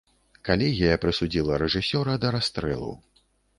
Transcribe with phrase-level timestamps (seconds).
[0.47, 2.93] Калегія прысудзіла рэжысёра да расстрэлу.